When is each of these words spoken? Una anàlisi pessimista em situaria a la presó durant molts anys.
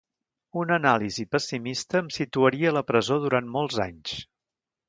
Una 0.61 0.73
anàlisi 0.79 1.25
pessimista 1.35 2.01
em 2.05 2.09
situaria 2.17 2.73
a 2.73 2.75
la 2.81 2.85
presó 2.91 3.21
durant 3.27 3.55
molts 3.59 3.81
anys. 3.89 4.19